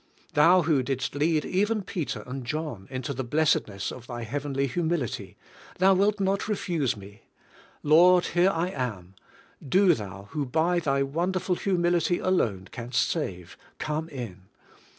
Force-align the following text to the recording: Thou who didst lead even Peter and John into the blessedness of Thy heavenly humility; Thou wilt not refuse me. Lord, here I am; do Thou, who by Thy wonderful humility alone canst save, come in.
Thou 0.33 0.63
who 0.63 0.81
didst 0.81 1.13
lead 1.13 1.45
even 1.45 1.83
Peter 1.83 2.23
and 2.25 2.43
John 2.43 2.87
into 2.89 3.13
the 3.13 3.23
blessedness 3.23 3.91
of 3.91 4.07
Thy 4.07 4.23
heavenly 4.23 4.65
humility; 4.65 5.37
Thou 5.77 5.93
wilt 5.93 6.19
not 6.19 6.47
refuse 6.47 6.97
me. 6.97 7.21
Lord, 7.83 8.25
here 8.25 8.49
I 8.49 8.69
am; 8.71 9.13
do 9.63 9.93
Thou, 9.93 10.29
who 10.31 10.47
by 10.47 10.79
Thy 10.79 11.03
wonderful 11.03 11.53
humility 11.53 12.17
alone 12.17 12.67
canst 12.71 13.09
save, 13.11 13.55
come 13.77 14.09
in. 14.09 14.47